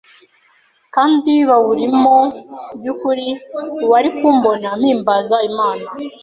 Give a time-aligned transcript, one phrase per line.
[0.95, 2.17] kandi bawurimomu
[2.79, 3.27] byukuri
[3.85, 5.85] uwari kumbona mpimbaza Imana